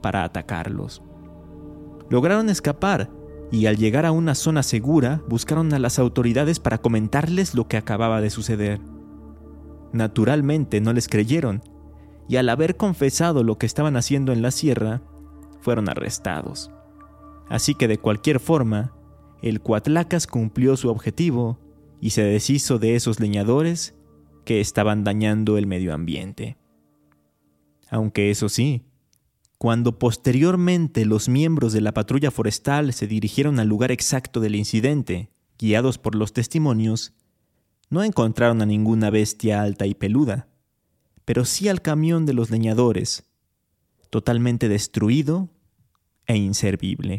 para 0.00 0.24
atacarlos. 0.24 1.02
Lograron 2.08 2.48
escapar 2.48 3.10
y 3.50 3.66
al 3.66 3.76
llegar 3.76 4.06
a 4.06 4.12
una 4.12 4.34
zona 4.34 4.62
segura 4.62 5.22
buscaron 5.28 5.72
a 5.72 5.78
las 5.78 5.98
autoridades 5.98 6.60
para 6.60 6.78
comentarles 6.78 7.54
lo 7.54 7.68
que 7.68 7.76
acababa 7.76 8.20
de 8.20 8.30
suceder. 8.30 8.80
Naturalmente 9.92 10.80
no 10.80 10.92
les 10.92 11.08
creyeron 11.08 11.62
y 12.28 12.36
al 12.36 12.48
haber 12.48 12.76
confesado 12.76 13.44
lo 13.44 13.56
que 13.58 13.66
estaban 13.66 13.96
haciendo 13.96 14.32
en 14.32 14.42
la 14.42 14.50
sierra, 14.50 15.02
fueron 15.60 15.88
arrestados. 15.88 16.70
Así 17.48 17.74
que 17.74 17.86
de 17.86 17.98
cualquier 17.98 18.40
forma, 18.40 18.95
el 19.42 19.60
Cuatlacas 19.60 20.26
cumplió 20.26 20.76
su 20.76 20.88
objetivo 20.88 21.58
y 22.00 22.10
se 22.10 22.22
deshizo 22.22 22.78
de 22.78 22.94
esos 22.94 23.20
leñadores 23.20 23.94
que 24.44 24.60
estaban 24.60 25.04
dañando 25.04 25.58
el 25.58 25.66
medio 25.66 25.92
ambiente. 25.92 26.56
Aunque 27.90 28.30
eso 28.30 28.48
sí, 28.48 28.82
cuando 29.58 29.98
posteriormente 29.98 31.04
los 31.04 31.28
miembros 31.28 31.72
de 31.72 31.80
la 31.80 31.92
patrulla 31.92 32.30
forestal 32.30 32.92
se 32.92 33.06
dirigieron 33.06 33.58
al 33.58 33.68
lugar 33.68 33.90
exacto 33.90 34.40
del 34.40 34.54
incidente, 34.54 35.30
guiados 35.58 35.98
por 35.98 36.14
los 36.14 36.32
testimonios, 36.32 37.14
no 37.88 38.02
encontraron 38.02 38.60
a 38.62 38.66
ninguna 38.66 39.10
bestia 39.10 39.62
alta 39.62 39.86
y 39.86 39.94
peluda, 39.94 40.48
pero 41.24 41.44
sí 41.44 41.68
al 41.68 41.82
camión 41.82 42.26
de 42.26 42.34
los 42.34 42.50
leñadores, 42.50 43.24
totalmente 44.10 44.68
destruido 44.68 45.48
e 46.26 46.36
inservible. 46.36 47.18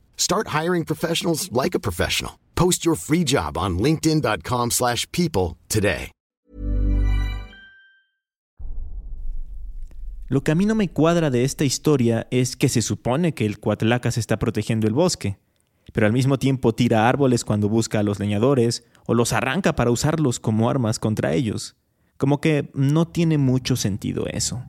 Start 0.21 0.49
hiring 0.49 0.85
professionals 0.85 1.51
like 1.51 1.75
a 1.75 1.79
professional. 1.79 2.33
Post 2.53 2.85
your 2.85 2.95
free 2.95 3.23
job 3.25 3.57
on 3.57 3.79
linkedin.com/people 3.79 5.57
today. 5.67 6.11
Lo 10.27 10.43
que 10.43 10.51
a 10.51 10.55
mí 10.55 10.67
no 10.67 10.75
me 10.75 10.89
cuadra 10.89 11.31
de 11.31 11.43
esta 11.43 11.63
historia 11.63 12.27
es 12.29 12.55
que 12.55 12.69
se 12.69 12.83
supone 12.83 13.33
que 13.33 13.47
el 13.47 13.59
Cuatlacas 13.59 14.19
está 14.19 14.37
protegiendo 14.37 14.85
el 14.85 14.93
bosque, 14.93 15.39
pero 15.91 16.05
al 16.05 16.13
mismo 16.13 16.37
tiempo 16.37 16.75
tira 16.75 17.09
árboles 17.09 17.43
cuando 17.43 17.67
busca 17.67 17.97
a 17.97 18.03
los 18.03 18.19
leñadores 18.19 18.83
o 19.07 19.15
los 19.15 19.33
arranca 19.33 19.75
para 19.75 19.89
usarlos 19.89 20.39
como 20.39 20.69
armas 20.69 20.99
contra 20.99 21.33
ellos. 21.33 21.77
Como 22.17 22.39
que 22.39 22.69
no 22.75 23.07
tiene 23.07 23.39
mucho 23.39 23.75
sentido 23.75 24.27
eso. 24.27 24.63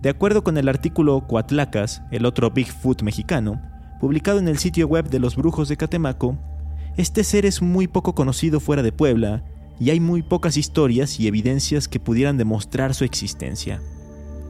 De 0.00 0.08
acuerdo 0.08 0.42
con 0.42 0.56
el 0.56 0.70
artículo 0.70 1.26
Cuatlacas, 1.28 2.00
el 2.10 2.24
otro 2.24 2.50
Bigfoot 2.50 3.02
mexicano, 3.02 3.60
publicado 4.00 4.38
en 4.38 4.48
el 4.48 4.58
sitio 4.58 4.86
web 4.86 5.08
de 5.08 5.18
los 5.18 5.36
brujos 5.36 5.68
de 5.68 5.76
Catemaco, 5.76 6.38
este 6.96 7.24
ser 7.24 7.46
es 7.46 7.62
muy 7.62 7.86
poco 7.86 8.14
conocido 8.14 8.60
fuera 8.60 8.82
de 8.82 8.92
Puebla 8.92 9.44
y 9.80 9.90
hay 9.90 10.00
muy 10.00 10.22
pocas 10.22 10.56
historias 10.56 11.20
y 11.20 11.28
evidencias 11.28 11.88
que 11.88 12.00
pudieran 12.00 12.36
demostrar 12.36 12.94
su 12.94 13.04
existencia. 13.04 13.80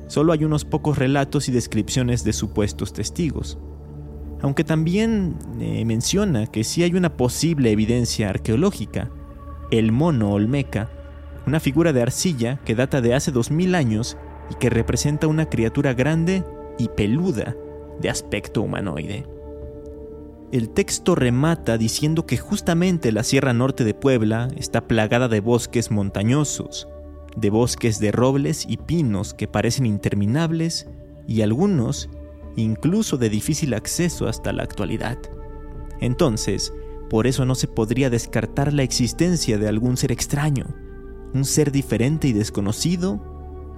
Solo 0.07 0.33
hay 0.33 0.45
unos 0.45 0.65
pocos 0.65 0.97
relatos 0.97 1.49
y 1.49 1.53
descripciones 1.53 2.25
de 2.25 2.33
supuestos 2.33 2.93
testigos. 2.95 3.59
Aunque 4.41 4.65
también 4.65 5.37
eh, 5.61 5.85
menciona 5.85 6.47
que 6.47 6.65
sí 6.65 6.83
hay 6.83 6.95
una 6.95 7.17
posible 7.17 7.71
evidencia 7.71 8.31
arqueológica, 8.31 9.11
el 9.71 9.93
mono 9.93 10.33
olmeca, 10.33 10.91
una 11.47 11.61
figura 11.61 11.93
de 11.93 12.03
arcilla 12.03 12.61
que 12.65 12.75
data 12.75 13.01
de 13.01 13.15
hace 13.15 13.31
2000 13.31 13.75
años 13.75 14.17
y 14.51 14.55
que 14.55 14.71
representa 14.71 15.27
una 15.27 15.47
criatura 15.47 15.93
grande 15.93 16.45
y 16.79 16.89
peluda 16.89 17.55
de 18.01 18.09
aspecto 18.09 18.63
humanoide. 18.63 19.38
El 20.51 20.71
texto 20.71 21.15
remata 21.15 21.77
diciendo 21.77 22.25
que 22.25 22.39
justamente 22.39 23.13
la 23.13 23.23
Sierra 23.23 23.53
Norte 23.53 23.85
de 23.85 23.93
Puebla 23.93 24.49
está 24.57 24.89
plagada 24.89 25.29
de 25.29 25.41
bosques 25.41 25.91
montañosos, 25.91 26.89
de 27.37 27.51
bosques 27.51 27.99
de 27.99 28.13
robles 28.13 28.65
y 28.67 28.79
pinos 28.79 29.35
que 29.35 29.47
parecen 29.47 29.85
interminables 29.85 30.89
y 31.27 31.43
algunos 31.43 32.09
incluso 32.57 33.19
de 33.19 33.29
difícil 33.29 33.75
acceso 33.75 34.27
hasta 34.27 34.55
la 34.55 34.63
actualidad. 34.63 35.19
Entonces, 36.01 36.73
por 37.11 37.27
eso 37.27 37.45
no 37.45 37.55
se 37.55 37.69
podría 37.69 38.09
descartar 38.09 38.73
la 38.73 38.85
existencia 38.85 39.59
de 39.59 39.69
algún 39.69 39.99
ser 39.99 40.13
extraño, 40.13 40.65
un 41.35 41.45
ser 41.45 41.73
diferente 41.73 42.27
y 42.27 42.33
desconocido 42.33 43.21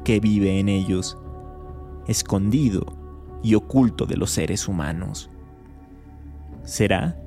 que 0.05 0.21
vive 0.21 0.61
en 0.61 0.69
ellos, 0.69 1.19
escondido 2.07 2.87
y 3.43 3.57
oculto 3.57 4.07
de 4.07 4.17
los 4.17 4.31
seres 4.31 4.69
humanos. 4.69 5.31
¿Será? 6.71 7.21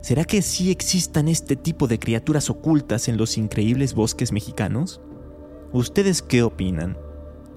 ¿Será 0.00 0.24
que 0.24 0.42
sí 0.42 0.72
existan 0.72 1.28
este 1.28 1.54
tipo 1.54 1.86
de 1.86 2.00
criaturas 2.00 2.50
ocultas 2.50 3.06
en 3.06 3.18
los 3.18 3.38
increíbles 3.38 3.94
bosques 3.94 4.32
mexicanos? 4.32 5.00
¿Ustedes 5.72 6.22
qué 6.22 6.42
opinan? 6.42 6.98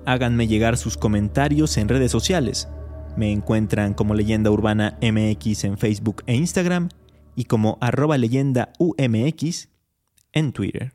Háganme 0.05 0.45
llegar 0.45 0.77
sus 0.77 0.95
comentarios 0.95 1.77
en 1.77 1.89
redes 1.89 2.11
sociales. 2.11 2.69
Me 3.17 3.31
encuentran 3.31 3.95
como 3.95 4.13
Leyenda 4.13 4.51
Urbana 4.51 4.99
MX 5.01 5.63
en 5.63 5.79
Facebook 5.79 6.21
e 6.27 6.35
Instagram 6.35 6.89
y 7.35 7.45
como 7.45 7.79
arroba 7.81 8.19
leyenda 8.19 8.71
UMX 8.77 9.69
en 10.33 10.53
Twitter. 10.53 10.93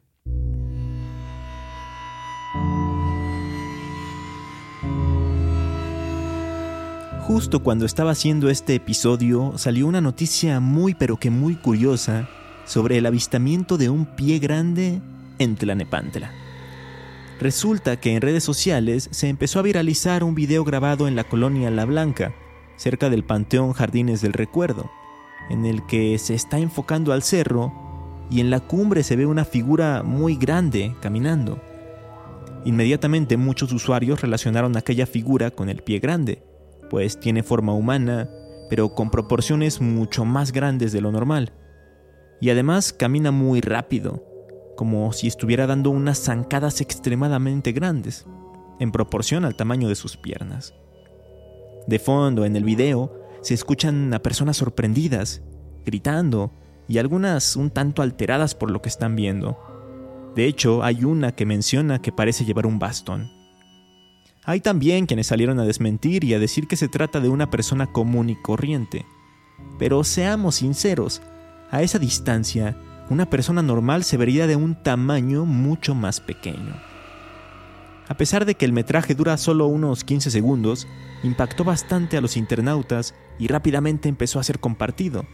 Justo 7.28 7.62
cuando 7.62 7.84
estaba 7.84 8.12
haciendo 8.12 8.48
este 8.48 8.74
episodio 8.74 9.52
salió 9.58 9.86
una 9.86 10.00
noticia 10.00 10.60
muy 10.60 10.94
pero 10.94 11.18
que 11.18 11.28
muy 11.28 11.56
curiosa 11.56 12.26
sobre 12.64 12.96
el 12.96 13.04
avistamiento 13.04 13.76
de 13.76 13.90
un 13.90 14.06
pie 14.06 14.38
grande 14.38 15.02
en 15.38 15.54
Tlanepantla. 15.54 16.32
Resulta 17.38 18.00
que 18.00 18.14
en 18.14 18.22
redes 18.22 18.44
sociales 18.44 19.10
se 19.12 19.28
empezó 19.28 19.58
a 19.58 19.62
viralizar 19.62 20.24
un 20.24 20.34
video 20.34 20.64
grabado 20.64 21.06
en 21.06 21.16
la 21.16 21.24
colonia 21.24 21.70
La 21.70 21.84
Blanca, 21.84 22.34
cerca 22.76 23.10
del 23.10 23.24
Panteón 23.24 23.74
Jardines 23.74 24.22
del 24.22 24.32
Recuerdo, 24.32 24.90
en 25.50 25.66
el 25.66 25.84
que 25.84 26.18
se 26.18 26.34
está 26.34 26.58
enfocando 26.58 27.12
al 27.12 27.22
cerro 27.22 27.74
y 28.30 28.40
en 28.40 28.48
la 28.48 28.60
cumbre 28.60 29.02
se 29.02 29.16
ve 29.16 29.26
una 29.26 29.44
figura 29.44 30.02
muy 30.02 30.36
grande 30.36 30.96
caminando. 31.02 31.60
Inmediatamente 32.64 33.36
muchos 33.36 33.70
usuarios 33.70 34.22
relacionaron 34.22 34.78
aquella 34.78 35.04
figura 35.04 35.50
con 35.50 35.68
el 35.68 35.82
pie 35.82 35.98
grande, 35.98 36.47
pues 36.88 37.18
tiene 37.18 37.42
forma 37.42 37.72
humana, 37.72 38.28
pero 38.68 38.94
con 38.94 39.10
proporciones 39.10 39.80
mucho 39.80 40.24
más 40.24 40.52
grandes 40.52 40.92
de 40.92 41.00
lo 41.00 41.12
normal. 41.12 41.52
Y 42.40 42.50
además 42.50 42.92
camina 42.92 43.30
muy 43.30 43.60
rápido, 43.60 44.24
como 44.76 45.12
si 45.12 45.26
estuviera 45.26 45.66
dando 45.66 45.90
unas 45.90 46.18
zancadas 46.18 46.80
extremadamente 46.80 47.72
grandes, 47.72 48.26
en 48.78 48.92
proporción 48.92 49.44
al 49.44 49.56
tamaño 49.56 49.88
de 49.88 49.96
sus 49.96 50.16
piernas. 50.16 50.74
De 51.86 51.98
fondo, 51.98 52.44
en 52.44 52.54
el 52.54 52.64
video, 52.64 53.12
se 53.40 53.54
escuchan 53.54 54.12
a 54.14 54.22
personas 54.22 54.58
sorprendidas, 54.58 55.42
gritando, 55.84 56.52
y 56.86 56.98
algunas 56.98 57.56
un 57.56 57.70
tanto 57.70 58.02
alteradas 58.02 58.54
por 58.54 58.70
lo 58.70 58.80
que 58.80 58.88
están 58.88 59.16
viendo. 59.16 59.58
De 60.34 60.46
hecho, 60.46 60.82
hay 60.82 61.04
una 61.04 61.32
que 61.32 61.46
menciona 61.46 62.00
que 62.00 62.12
parece 62.12 62.44
llevar 62.44 62.66
un 62.66 62.78
bastón. 62.78 63.37
Hay 64.44 64.60
también 64.60 65.06
quienes 65.06 65.26
salieron 65.26 65.60
a 65.60 65.64
desmentir 65.64 66.24
y 66.24 66.34
a 66.34 66.38
decir 66.38 66.66
que 66.66 66.76
se 66.76 66.88
trata 66.88 67.20
de 67.20 67.28
una 67.28 67.50
persona 67.50 67.86
común 67.86 68.30
y 68.30 68.36
corriente. 68.36 69.04
Pero 69.78 70.04
seamos 70.04 70.56
sinceros, 70.56 71.20
a 71.70 71.82
esa 71.82 71.98
distancia, 71.98 72.76
una 73.10 73.28
persona 73.28 73.62
normal 73.62 74.04
se 74.04 74.16
vería 74.16 74.46
de 74.46 74.56
un 74.56 74.82
tamaño 74.82 75.44
mucho 75.44 75.94
más 75.94 76.20
pequeño. 76.20 76.74
A 78.08 78.16
pesar 78.16 78.46
de 78.46 78.54
que 78.54 78.64
el 78.64 78.72
metraje 78.72 79.14
dura 79.14 79.36
solo 79.36 79.66
unos 79.66 80.02
15 80.02 80.30
segundos, 80.30 80.86
impactó 81.22 81.64
bastante 81.64 82.16
a 82.16 82.22
los 82.22 82.38
internautas 82.38 83.14
y 83.38 83.48
rápidamente 83.48 84.08
empezó 84.08 84.40
a 84.40 84.44
ser 84.44 84.60
compartido, 84.60 85.26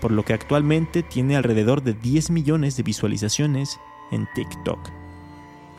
por 0.00 0.10
lo 0.10 0.24
que 0.24 0.34
actualmente 0.34 1.04
tiene 1.04 1.36
alrededor 1.36 1.82
de 1.84 1.94
10 1.94 2.30
millones 2.30 2.76
de 2.76 2.82
visualizaciones 2.82 3.78
en 4.10 4.26
TikTok. 4.34 4.90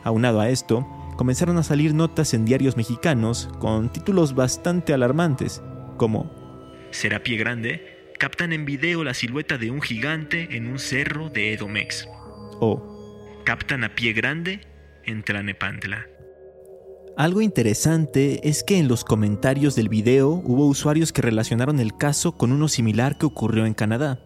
Aunado 0.06 0.40
a 0.40 0.50
esto, 0.50 0.88
comenzaron 1.18 1.58
a 1.58 1.64
salir 1.64 1.94
notas 1.94 2.34
en 2.34 2.46
diarios 2.46 2.78
mexicanos 2.78 3.50
con 3.60 3.92
títulos 3.92 4.36
bastante 4.36 4.94
alarmantes, 4.94 5.62
como 5.98 6.32
¿Será 6.92 7.22
pie 7.22 7.38
grande? 7.38 7.82
Captan 8.18 8.54
en 8.54 8.66
video 8.66 9.04
la 9.04 9.14
silueta 9.14 9.58
de 9.58 9.70
un 9.70 9.82
gigante 9.82 10.56
en 10.56 10.68
un 10.68 10.80
cerro 10.80 11.30
de 11.30 11.54
Edomex. 11.54 12.08
O 12.60 13.42
captan 13.46 13.84
a 13.84 13.94
pie 13.94 14.14
grande 14.14 14.62
en 15.06 15.24
Tlanepantla. 15.24 16.08
Algo 17.18 17.42
interesante 17.42 18.48
es 18.48 18.64
que 18.64 18.78
en 18.78 18.88
los 18.88 19.04
comentarios 19.04 19.76
del 19.76 19.90
video 19.90 20.30
hubo 20.30 20.68
usuarios 20.68 21.12
que 21.12 21.22
relacionaron 21.22 21.80
el 21.80 21.98
caso 21.98 22.38
con 22.38 22.52
uno 22.52 22.68
similar 22.68 23.18
que 23.18 23.26
ocurrió 23.26 23.66
en 23.66 23.74
Canadá. 23.74 24.20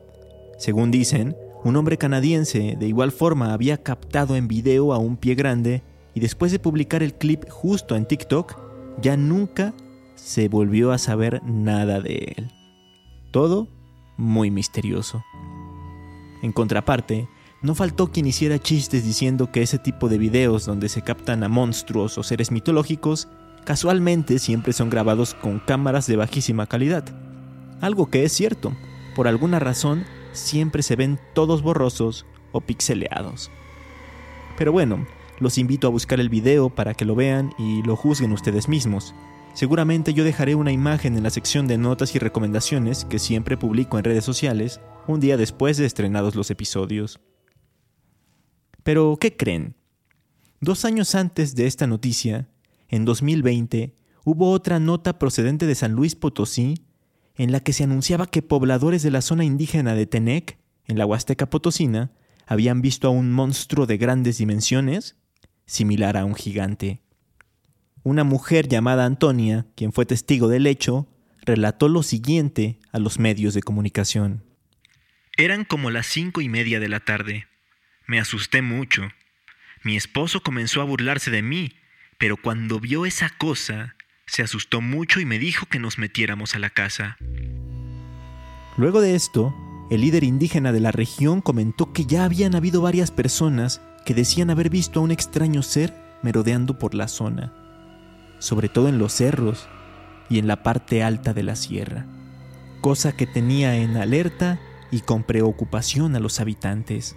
Según 0.58 0.92
dicen, 0.92 1.36
un 1.64 1.76
hombre 1.76 1.98
canadiense 1.98 2.76
de 2.78 2.88
igual 2.88 3.12
forma 3.12 3.54
había 3.54 3.78
captado 3.78 4.36
en 4.36 4.48
video 4.48 4.94
a 4.94 4.98
un 4.98 5.18
pie 5.18 5.36
grande 5.36 5.84
y 6.14 6.20
después 6.20 6.52
de 6.52 6.60
publicar 6.60 7.04
el 7.04 7.14
clip 7.14 7.50
justo 7.50 7.96
en 7.96 8.06
TikTok, 8.06 8.58
ya 9.02 9.18
nunca 9.18 9.74
se 10.16 10.48
volvió 10.48 10.92
a 10.92 10.98
saber 10.98 11.42
nada 11.44 12.00
de 12.00 12.34
él. 12.38 12.52
Todo 13.32 13.68
muy 14.18 14.52
misterioso. 14.52 15.24
En 16.42 16.52
contraparte, 16.52 17.28
no 17.62 17.76
faltó 17.76 18.12
quien 18.12 18.26
hiciera 18.26 18.60
chistes 18.60 19.06
diciendo 19.06 19.52
que 19.52 19.62
ese 19.62 19.78
tipo 19.78 20.10
de 20.10 20.18
videos 20.18 20.66
donde 20.66 20.90
se 20.90 21.02
captan 21.02 21.44
a 21.44 21.50
monstruos 21.50 22.18
o 22.18 22.24
seres 22.24 22.52
mitológicos 22.52 23.28
casualmente 23.64 24.40
siempre 24.40 24.74
son 24.74 24.90
grabados 24.90 25.36
con 25.36 25.60
cámaras 25.60 26.08
de 26.08 26.16
bajísima 26.16 26.66
calidad. 26.66 27.06
Algo 27.80 28.10
que 28.10 28.24
es 28.24 28.32
cierto, 28.32 28.74
por 29.16 29.28
alguna 29.28 29.60
razón 29.60 30.06
siempre 30.32 30.82
se 30.82 30.96
ven 30.96 31.20
todos 31.34 31.62
borrosos 31.62 32.26
o 32.52 32.62
pixeleados. 32.62 33.52
Pero 34.58 34.72
bueno, 34.72 35.06
los 35.42 35.58
invito 35.58 35.88
a 35.88 35.90
buscar 35.90 36.20
el 36.20 36.30
video 36.30 36.70
para 36.70 36.94
que 36.94 37.04
lo 37.04 37.16
vean 37.16 37.52
y 37.58 37.82
lo 37.84 37.96
juzguen 37.96 38.32
ustedes 38.32 38.70
mismos. 38.70 39.14
Seguramente 39.54 40.14
yo 40.14 40.24
dejaré 40.24 40.56
una 40.56 40.72
imagen 40.72 41.18
en 41.18 41.24
la 41.24 41.30
sección 41.32 41.68
de 41.68 41.78
notas 41.78 42.16
y 42.16 42.20
recomendaciones 42.20 43.04
que 43.06 43.20
siempre 43.20 43.58
publico 43.58 43.98
en 43.98 44.06
redes 44.06 44.24
sociales 44.24 44.80
un 45.08 45.20
día 45.20 45.36
después 45.36 45.78
de 45.78 45.86
estrenados 45.86 46.36
los 46.36 46.52
episodios. 46.52 47.20
Pero, 48.84 49.18
¿qué 49.20 49.36
creen? 49.36 49.76
Dos 50.62 50.86
años 50.86 51.16
antes 51.16 51.56
de 51.56 51.66
esta 51.66 51.88
noticia, 51.88 52.48
en 52.88 53.04
2020, 53.04 53.96
hubo 54.24 54.52
otra 54.52 54.80
nota 54.80 55.20
procedente 55.20 55.66
de 55.66 55.76
San 55.76 55.94
Luis 55.94 56.16
Potosí 56.16 56.76
en 57.36 57.52
la 57.52 57.62
que 57.62 57.74
se 57.74 57.84
anunciaba 57.84 58.28
que 58.28 58.42
pobladores 58.42 59.02
de 59.02 59.12
la 59.12 59.22
zona 59.22 59.44
indígena 59.44 59.96
de 59.96 60.06
Tenec, 60.06 60.60
en 60.86 60.98
la 61.00 61.06
Huasteca 61.06 61.50
Potosina, 61.50 62.12
habían 62.46 62.82
visto 62.82 63.08
a 63.08 63.12
un 63.12 63.32
monstruo 63.32 63.86
de 63.86 63.98
grandes 63.98 64.38
dimensiones 64.38 65.16
similar 65.72 66.18
a 66.18 66.26
un 66.26 66.36
gigante. 66.36 67.02
Una 68.04 68.24
mujer 68.24 68.68
llamada 68.68 69.06
Antonia, 69.06 69.68
quien 69.76 69.94
fue 69.94 70.06
testigo 70.06 70.48
del 70.48 70.68
hecho, 70.68 71.08
relató 71.44 71.88
lo 71.88 72.04
siguiente 72.04 72.80
a 72.92 73.00
los 73.00 73.20
medios 73.20 73.54
de 73.54 73.62
comunicación. 73.62 74.44
Eran 75.38 75.64
como 75.64 75.90
las 75.90 76.08
cinco 76.08 76.42
y 76.42 76.50
media 76.50 76.80
de 76.80 76.90
la 76.90 77.00
tarde. 77.00 77.48
Me 78.06 78.20
asusté 78.20 78.62
mucho. 78.62 79.04
Mi 79.84 79.96
esposo 79.96 80.44
comenzó 80.44 80.82
a 80.82 80.86
burlarse 80.86 81.32
de 81.32 81.42
mí, 81.42 81.74
pero 82.18 82.38
cuando 82.38 82.80
vio 82.80 83.06
esa 83.06 83.30
cosa, 83.30 83.96
se 84.26 84.44
asustó 84.44 84.82
mucho 84.82 85.20
y 85.20 85.26
me 85.26 85.40
dijo 85.40 85.68
que 85.68 85.80
nos 85.80 85.98
metiéramos 85.98 86.54
a 86.54 86.60
la 86.60 86.70
casa. 86.70 87.18
Luego 88.78 89.00
de 89.00 89.16
esto, 89.16 89.56
el 89.90 90.02
líder 90.02 90.24
indígena 90.24 90.72
de 90.72 90.82
la 90.82 90.92
región 90.92 91.42
comentó 91.42 91.94
que 91.94 92.06
ya 92.06 92.26
habían 92.26 92.56
habido 92.56 92.82
varias 92.82 93.12
personas 93.12 93.82
que 94.06 94.14
decían 94.14 94.50
haber 94.50 94.70
visto 94.70 95.00
a 95.00 95.04
un 95.04 95.12
extraño 95.12 95.62
ser 95.64 95.94
merodeando 96.22 96.78
por 96.78 96.94
la 96.94 97.08
zona, 97.08 97.54
sobre 98.40 98.70
todo 98.70 98.88
en 98.88 98.98
los 98.98 99.14
cerros 99.14 99.68
y 100.30 100.40
en 100.40 100.48
la 100.48 100.64
parte 100.64 101.04
alta 101.04 101.34
de 101.34 101.44
la 101.44 101.56
sierra, 101.56 102.06
cosa 102.82 103.12
que 103.12 103.28
tenía 103.28 103.78
en 103.78 103.98
alerta 103.98 104.60
y 104.92 105.02
con 105.02 105.24
preocupación 105.24 106.16
a 106.16 106.20
los 106.20 106.40
habitantes. 106.40 107.16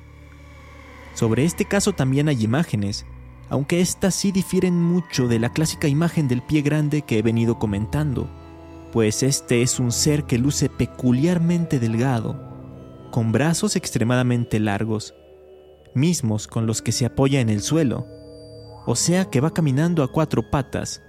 Sobre 1.15 1.45
este 1.45 1.65
caso 1.65 1.93
también 1.93 2.29
hay 2.29 2.43
imágenes, 2.43 3.07
aunque 3.49 3.81
éstas 3.81 4.15
sí 4.15 4.33
difieren 4.33 4.81
mucho 4.81 5.29
de 5.29 5.39
la 5.39 5.53
clásica 5.53 5.89
imagen 5.89 6.29
del 6.29 6.43
pie 6.43 6.63
grande 6.63 7.03
que 7.03 7.19
he 7.19 7.23
venido 7.23 7.59
comentando, 7.59 8.29
pues 8.93 9.23
este 9.23 9.63
es 9.63 9.81
un 9.81 9.93
ser 9.93 10.25
que 10.25 10.39
luce 10.39 10.69
peculiarmente 10.69 11.79
delgado, 11.79 12.55
con 13.11 13.33
brazos 13.33 13.77
extremadamente 13.77 14.61
largos, 14.61 15.15
mismos 15.95 16.47
con 16.47 16.67
los 16.67 16.83
que 16.83 16.93
se 16.93 17.07
apoya 17.07 17.41
en 17.41 17.49
el 17.49 17.61
suelo, 17.61 18.07
o 18.87 18.97
sea 18.97 19.27
que 19.27 19.41
va 19.41 19.55
caminando 19.55 20.03
a 20.03 20.13
cuatro 20.13 20.51
patas. 20.51 21.03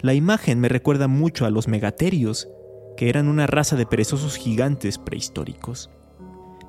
La 0.00 0.14
imagen 0.14 0.60
me 0.60 0.68
recuerda 0.68 1.08
mucho 1.08 1.46
a 1.46 1.50
los 1.50 1.68
megaterios, 1.68 2.48
que 2.96 3.08
eran 3.08 3.28
una 3.28 3.46
raza 3.46 3.76
de 3.76 3.86
perezosos 3.86 4.36
gigantes 4.36 4.98
prehistóricos. 4.98 5.90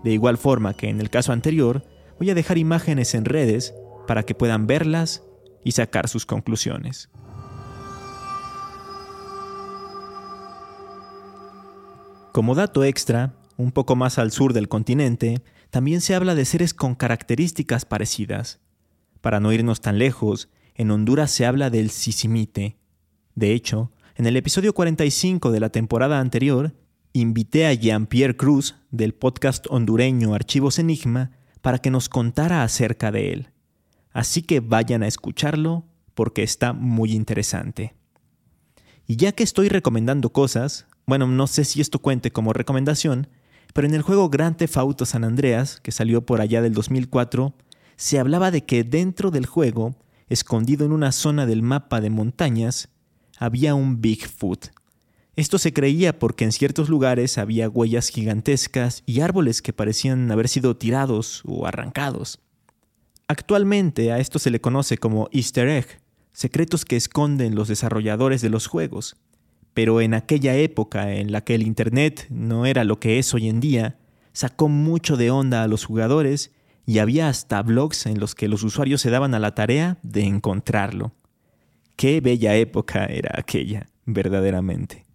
De 0.04 0.12
igual 0.12 0.38
forma 0.38 0.74
que 0.74 0.90
en 0.90 1.00
el 1.00 1.10
caso 1.10 1.32
anterior, 1.32 1.84
voy 2.18 2.30
a 2.30 2.36
dejar 2.36 2.58
imágenes 2.58 3.14
en 3.16 3.26
redes 3.26 3.74
para 4.08 4.24
que 4.24 4.36
puedan 4.36 4.68
verlas 4.68 5.24
y 5.64 5.72
sacar 5.72 6.08
sus 6.08 6.26
conclusiones. 6.26 7.10
Como 12.32 12.56
dato 12.56 12.84
extra, 12.84 13.34
un 13.58 13.72
poco 13.72 13.96
más 13.96 14.18
al 14.18 14.32
sur 14.32 14.54
del 14.54 14.70
continente, 14.70 15.42
también 15.72 16.02
se 16.02 16.14
habla 16.14 16.36
de 16.36 16.46
seres 16.46 16.74
con 16.74 16.96
características 16.96 17.86
parecidas. 17.86 18.60
Para 19.22 19.40
no 19.40 19.54
irnos 19.54 19.80
tan 19.80 19.98
lejos, 19.98 20.50
en 20.76 20.92
Honduras 20.92 21.32
se 21.32 21.46
habla 21.46 21.70
del 21.70 21.90
sisimite. 21.90 22.78
De 23.36 23.54
hecho, 23.54 23.92
en 24.16 24.26
el 24.26 24.36
episodio 24.36 24.74
45 24.74 25.50
de 25.50 25.60
la 25.62 25.70
temporada 25.70 26.20
anterior, 26.20 26.76
invité 27.14 27.66
a 27.66 27.74
Jean-Pierre 27.74 28.36
Cruz 28.36 28.76
del 28.92 29.14
podcast 29.14 29.66
hondureño 29.70 30.34
Archivos 30.34 30.78
Enigma 30.78 31.32
para 31.62 31.80
que 31.80 31.90
nos 31.90 32.10
contara 32.10 32.64
acerca 32.64 33.12
de 33.12 33.32
él. 33.32 33.50
Así 34.12 34.42
que 34.42 34.60
vayan 34.60 35.04
a 35.04 35.08
escucharlo 35.08 35.86
porque 36.16 36.44
está 36.44 36.74
muy 36.74 37.14
interesante. 37.14 37.96
Y 39.08 39.16
ya 39.16 39.32
que 39.32 39.44
estoy 39.44 39.70
recomendando 39.70 40.34
cosas, 40.34 40.88
bueno, 41.06 41.28
no 41.28 41.48
sé 41.48 41.64
si 41.64 41.80
esto 41.80 42.00
cuente 42.00 42.32
como 42.32 42.52
recomendación, 42.52 43.28
pero 43.74 43.88
en 43.88 43.94
el 43.94 44.02
juego 44.02 44.30
Grand 44.30 44.58
Theft 44.58 44.78
Auto 44.78 45.06
San 45.06 45.24
Andreas, 45.24 45.80
que 45.82 45.92
salió 45.92 46.26
por 46.26 46.42
allá 46.42 46.62
del 46.62 46.74
2004, 46.74 47.54
se 47.96 48.20
hablaba 48.20 48.52
de 48.52 48.66
que 48.66 48.84
dentro 48.84 49.32
del 49.32 49.46
juego, 49.46 49.96
escondido 50.30 50.86
en 50.86 50.92
una 50.92 51.12
zona 51.12 51.46
del 51.46 51.62
mapa 51.62 52.02
de 52.02 52.10
montañas, 52.10 52.90
había 53.38 53.76
un 53.76 54.02
Bigfoot. 54.02 54.68
Esto 55.36 55.58
se 55.58 55.72
creía 55.72 56.20
porque 56.20 56.44
en 56.44 56.52
ciertos 56.52 56.90
lugares 56.90 57.38
había 57.38 57.70
huellas 57.70 58.10
gigantescas 58.10 59.04
y 59.06 59.22
árboles 59.22 59.62
que 59.62 59.74
parecían 59.74 60.30
haber 60.30 60.50
sido 60.50 60.76
tirados 60.76 61.42
o 61.46 61.66
arrancados. 61.66 62.40
Actualmente 63.28 64.12
a 64.12 64.20
esto 64.20 64.40
se 64.40 64.52
le 64.52 64.60
conoce 64.60 64.98
como 64.98 65.30
easter 65.32 65.70
egg, 65.70 66.02
secretos 66.34 66.84
que 66.84 66.98
esconden 66.98 67.56
los 67.56 67.70
desarrolladores 67.70 68.42
de 68.42 68.50
los 68.50 68.68
juegos. 68.68 69.16
Pero 69.74 70.02
en 70.02 70.14
aquella 70.14 70.56
época 70.56 71.14
en 71.14 71.32
la 71.32 71.42
que 71.42 71.56
el 71.56 71.64
Internet 71.64 72.28
no 72.30 72.66
era 72.66 72.84
lo 72.84 73.00
que 73.00 73.20
es 73.20 73.34
hoy 73.34 73.48
en 73.48 73.60
día, 73.60 73.98
sacó 74.34 74.68
mucho 74.68 75.18
de 75.18 75.32
onda 75.32 75.64
a 75.64 75.68
los 75.68 75.86
jugadores 75.86 76.52
y 76.86 77.00
había 77.00 77.30
hasta 77.30 77.62
blogs 77.62 78.06
en 78.06 78.20
los 78.20 78.36
que 78.36 78.48
los 78.48 78.64
usuarios 78.64 79.02
se 79.02 79.10
daban 79.10 79.34
a 79.34 79.40
la 79.40 79.56
tarea 79.56 79.98
de 80.04 80.24
encontrarlo. 80.24 81.14
Qué 81.96 82.20
bella 82.20 82.56
época 82.56 83.06
era 83.06 83.32
aquella, 83.38 83.90
verdaderamente. 84.06 85.06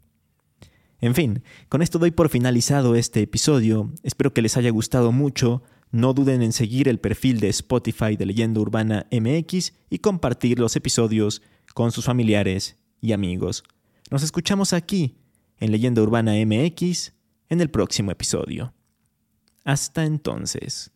En 1.01 1.15
fin, 1.15 1.43
con 1.69 1.83
esto 1.83 1.99
doy 1.99 2.11
por 2.11 2.29
finalizado 2.29 2.95
este 2.95 3.21
episodio. 3.21 3.93
Espero 4.03 4.33
que 4.33 4.43
les 4.43 4.57
haya 4.57 4.71
gustado 4.71 5.13
mucho. 5.13 5.63
No 5.91 6.15
duden 6.15 6.43
en 6.43 6.53
seguir 6.53 6.89
el 6.89 6.99
perfil 6.99 7.41
de 7.41 7.49
Spotify 7.49 8.17
de 8.17 8.27
Leyenda 8.27 8.61
Urbana 8.61 9.07
MX 9.11 9.73
y 9.91 9.99
compartir 9.99 10.59
los 10.59 10.77
episodios 10.77 11.43
con 11.75 11.93
sus 11.93 12.07
familiares 12.07 12.77
y 13.01 13.13
amigos. 13.13 13.63
Nos 14.11 14.23
escuchamos 14.23 14.73
aquí, 14.73 15.17
en 15.59 15.73
Leyenda 15.73 16.01
Urbana 16.01 16.33
MX, 16.35 17.13
en 17.49 17.61
el 17.61 17.71
próximo 17.71 18.13
episodio. 18.13 18.73
Hasta 19.65 20.05
entonces. 20.05 20.93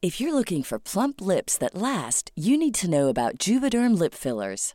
If 0.00 0.20
you're 0.20 0.32
looking 0.32 0.62
for 0.62 0.78
plump 0.78 1.20
lips 1.20 1.58
that 1.58 1.74
last, 1.74 2.30
you 2.34 2.56
need 2.56 2.74
to 2.76 2.88
know 2.88 3.08
about 3.08 3.38
Juvederm 3.38 3.98
lip 3.98 4.14
fillers. 4.14 4.74